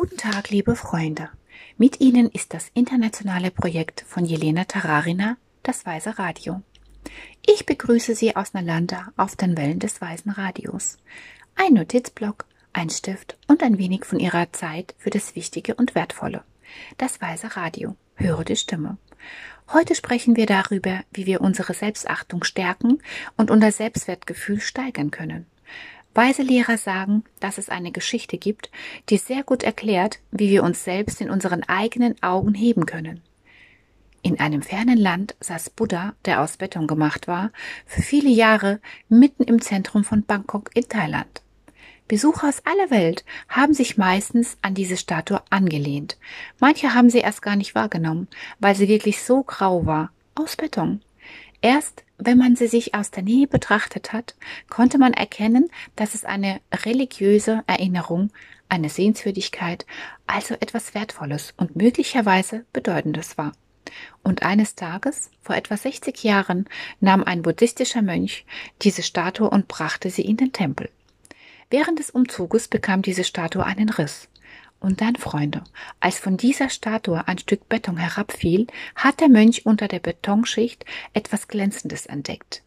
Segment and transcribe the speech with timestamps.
[0.00, 1.28] Guten Tag, liebe Freunde.
[1.76, 6.62] Mit Ihnen ist das internationale Projekt von Jelena Tararina, das Weiße Radio.
[7.44, 10.98] Ich begrüße Sie aus Nalanda auf den Wellen des Weißen Radios.
[11.56, 16.44] Ein Notizblock, ein Stift und ein wenig von Ihrer Zeit für das Wichtige und Wertvolle.
[16.96, 17.96] Das Weiße Radio.
[18.14, 18.98] Höre die Stimme.
[19.72, 23.02] Heute sprechen wir darüber, wie wir unsere Selbstachtung stärken
[23.36, 25.46] und unser Selbstwertgefühl steigern können.
[26.18, 28.72] Weise Lehrer sagen, dass es eine Geschichte gibt,
[29.08, 33.20] die sehr gut erklärt, wie wir uns selbst in unseren eigenen Augen heben können.
[34.22, 37.52] In einem fernen Land saß Buddha, der aus Beton gemacht war,
[37.86, 41.40] für viele Jahre mitten im Zentrum von Bangkok in Thailand.
[42.08, 46.18] Besucher aus aller Welt haben sich meistens an diese Statue angelehnt.
[46.58, 48.26] Manche haben sie erst gar nicht wahrgenommen,
[48.58, 51.00] weil sie wirklich so grau war, aus Beton.
[51.60, 54.34] Erst wenn man sie sich aus der Nähe betrachtet hat,
[54.68, 58.30] konnte man erkennen, dass es eine religiöse Erinnerung,
[58.68, 59.86] eine Sehenswürdigkeit,
[60.26, 63.52] also etwas Wertvolles und möglicherweise Bedeutendes war.
[64.22, 66.68] Und eines Tages, vor etwa 60 Jahren,
[67.00, 68.44] nahm ein buddhistischer Mönch
[68.82, 70.90] diese Statue und brachte sie in den Tempel.
[71.70, 74.28] Während des Umzuges bekam diese Statue einen Riss.
[74.80, 75.64] Und dann, Freunde,
[75.98, 81.48] als von dieser Statue ein Stück Beton herabfiel, hat der Mönch unter der Betonschicht etwas
[81.48, 82.62] Glänzendes entdeckt.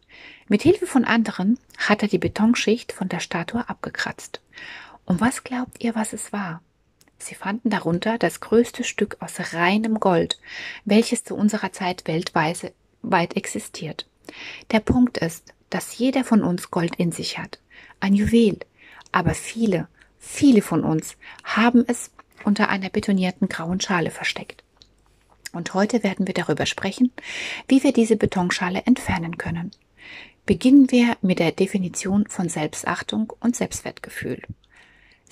[0.48, 4.42] Mit Hilfe von anderen hat er die Betonschicht von der Statue abgekratzt.
[5.06, 6.60] Und was glaubt ihr, was es war?
[7.18, 10.38] Sie fanden darunter das größte Stück aus reinem Gold,
[10.84, 14.06] welches zu unserer Zeit weltweit weit existiert.
[14.70, 17.58] Der Punkt ist, dass jeder von uns Gold in sich hat.
[18.00, 18.58] Ein Juwel.
[19.12, 19.88] Aber viele,
[20.24, 22.12] Viele von uns haben es
[22.44, 24.62] unter einer betonierten grauen Schale versteckt.
[25.52, 27.12] Und heute werden wir darüber sprechen,
[27.66, 29.72] wie wir diese Betonschale entfernen können.
[30.46, 34.40] Beginnen wir mit der Definition von Selbstachtung und Selbstwertgefühl.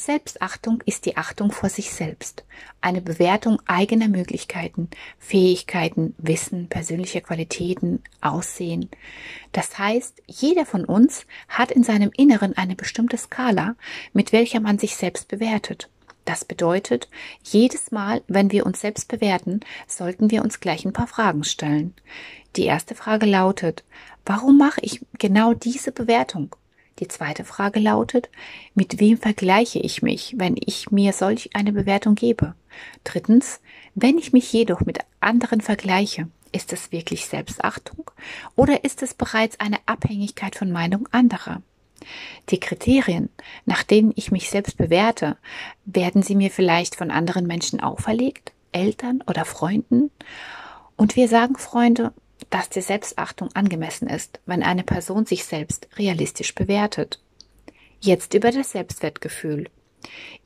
[0.01, 2.45] Selbstachtung ist die Achtung vor sich selbst,
[2.81, 8.89] eine Bewertung eigener Möglichkeiten, Fähigkeiten, Wissen, persönliche Qualitäten, Aussehen.
[9.53, 13.77] Das heißt, jeder von uns hat in seinem Inneren eine bestimmte Skala,
[14.13, 15.91] mit welcher man sich selbst bewertet.
[16.25, 17.09] Das bedeutet,
[17.43, 21.95] jedes Mal, wenn wir uns selbst bewerten, sollten wir uns gleich ein paar Fragen stellen.
[22.57, 23.85] Die erste Frage lautet,
[24.25, 26.57] warum mache ich genau diese Bewertung?
[27.01, 28.29] Die zweite Frage lautet,
[28.75, 32.55] mit wem vergleiche ich mich, wenn ich mir solch eine Bewertung gebe?
[33.05, 33.61] Drittens,
[33.95, 38.11] wenn ich mich jedoch mit anderen vergleiche, ist es wirklich Selbstachtung
[38.55, 41.63] oder ist es bereits eine Abhängigkeit von Meinung anderer?
[42.51, 43.31] Die Kriterien,
[43.65, 45.37] nach denen ich mich selbst bewerte,
[45.85, 50.11] werden sie mir vielleicht von anderen Menschen auferlegt, Eltern oder Freunden?
[50.97, 52.13] Und wir sagen Freunde,
[52.51, 57.21] dass die Selbstachtung angemessen ist, wenn eine Person sich selbst realistisch bewertet.
[58.01, 59.69] Jetzt über das Selbstwertgefühl.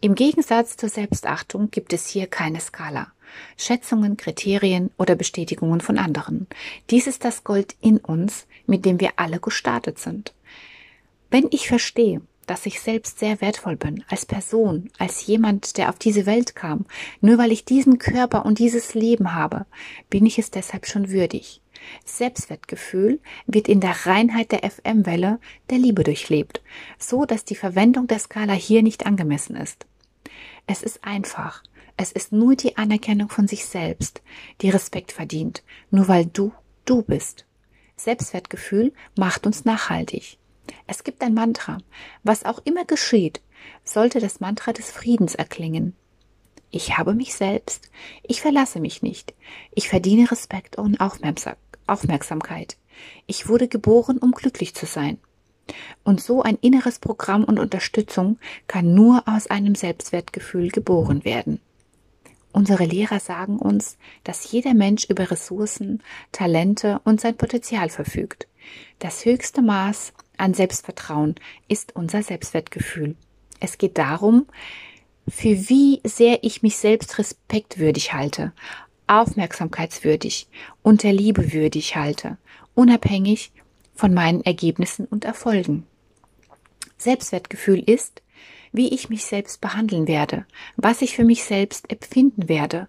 [0.01, 3.13] Im Gegensatz zur Selbstachtung gibt es hier keine Skala.
[3.57, 6.47] Schätzungen, Kriterien oder Bestätigungen von anderen.
[6.91, 10.35] Dies ist das Gold in uns, mit dem wir alle gestartet sind.
[11.31, 15.99] Wenn ich verstehe, dass ich selbst sehr wertvoll bin, als Person, als jemand, der auf
[15.99, 16.85] diese Welt kam,
[17.21, 19.67] nur weil ich diesen Körper und dieses Leben habe,
[20.11, 21.61] bin ich es deshalb schon würdig.
[22.05, 25.39] Selbstwertgefühl wird in der Reinheit der FM-Welle
[25.71, 26.63] der Liebe durchlebt,
[26.99, 29.87] so dass die Verwendung der Skala hier nicht angemessen ist.
[30.67, 31.63] Es ist einfach.
[31.97, 34.23] Es ist nur die Anerkennung von sich selbst,
[34.61, 36.53] die Respekt verdient, nur weil du
[36.85, 37.47] du bist.
[37.97, 40.39] Selbstwertgefühl macht uns nachhaltig.
[40.87, 41.79] Es gibt ein Mantra.
[42.23, 43.41] Was auch immer geschieht,
[43.85, 45.95] sollte das Mantra des Friedens erklingen.
[46.71, 47.91] Ich habe mich selbst.
[48.23, 49.35] Ich verlasse mich nicht.
[49.75, 51.59] Ich verdiene Respekt und Aufmerksamkeit.
[53.27, 55.19] Ich wurde geboren, um glücklich zu sein.
[56.03, 61.61] Und so ein inneres Programm und Unterstützung kann nur aus einem Selbstwertgefühl geboren werden.
[62.53, 68.47] Unsere Lehrer sagen uns, dass jeder Mensch über Ressourcen, Talente und sein Potenzial verfügt.
[69.01, 71.35] Das höchste Maß an Selbstvertrauen
[71.67, 73.17] ist unser Selbstwertgefühl.
[73.59, 74.47] Es geht darum,
[75.27, 78.53] für wie sehr ich mich selbst respektwürdig halte,
[79.07, 80.49] aufmerksamkeitswürdig
[80.83, 82.39] und der Liebe würdig halte,
[82.75, 83.53] unabhängig
[83.95, 85.87] von meinen Ergebnissen und Erfolgen.
[86.99, 88.23] Selbstwertgefühl ist,
[88.73, 90.47] wie ich mich selbst behandeln werde,
[90.77, 92.89] was ich für mich selbst empfinden werde,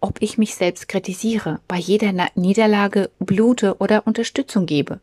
[0.00, 5.00] ob ich mich selbst kritisiere, bei jeder Niederlage blute oder Unterstützung gebe.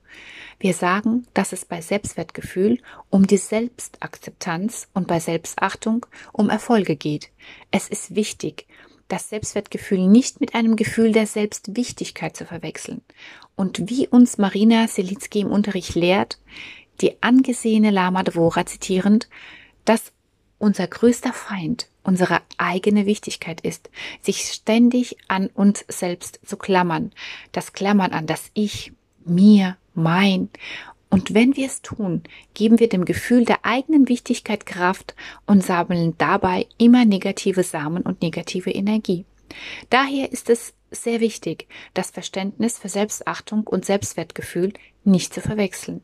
[0.60, 2.80] Wir sagen, dass es bei Selbstwertgefühl
[3.10, 7.30] um die Selbstakzeptanz und bei Selbstachtung um Erfolge geht.
[7.72, 8.66] Es ist wichtig,
[9.08, 13.02] das Selbstwertgefühl nicht mit einem Gefühl der Selbstwichtigkeit zu verwechseln.
[13.56, 16.40] Und wie uns Marina Selitzky im Unterricht lehrt,
[17.02, 19.30] die angesehene Lama Dvora zitierend,
[19.84, 20.12] das
[20.58, 23.90] unser größter Feind unsere eigene Wichtigkeit ist,
[24.22, 27.12] sich ständig an uns selbst zu klammern,
[27.52, 28.94] das Klammern an das Ich,
[29.26, 30.50] mir, mein.
[31.10, 32.24] Und wenn wir es tun,
[32.54, 35.16] geben wir dem Gefühl der eigenen Wichtigkeit Kraft
[35.46, 39.26] und sammeln dabei immer negative Samen und negative Energie.
[39.90, 44.74] Daher ist es sehr wichtig, das Verständnis für Selbstachtung und Selbstwertgefühl
[45.04, 46.02] nicht zu verwechseln.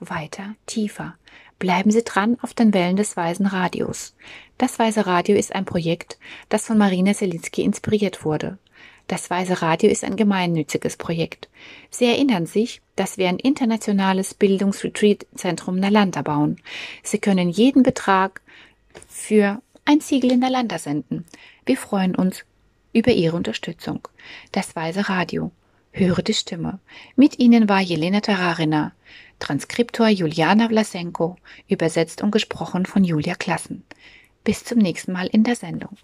[0.00, 1.14] Weiter, tiefer.
[1.58, 4.14] Bleiben Sie dran auf den Wellen des Weisen Radios.
[4.58, 6.18] Das Weise Radio ist ein Projekt,
[6.48, 8.58] das von Marina Selitzky inspiriert wurde.
[9.08, 11.48] Das Weise Radio ist ein gemeinnütziges Projekt.
[11.90, 16.60] Sie erinnern sich, dass wir ein internationales Bildungsretreat-Zentrum Nalanda bauen.
[17.02, 18.42] Sie können jeden Betrag
[19.08, 21.24] für ein Siegel in Nalanda senden.
[21.64, 22.44] Wir freuen uns
[22.92, 24.06] über Ihre Unterstützung.
[24.52, 25.52] Das Weise Radio.
[25.90, 26.78] Höre die Stimme.
[27.16, 28.92] Mit Ihnen war Jelena Tararina.
[29.38, 33.84] Transkriptor Juliana Vlasenko, übersetzt und gesprochen von Julia Klassen.
[34.44, 35.96] Bis zum nächsten Mal in der Sendung.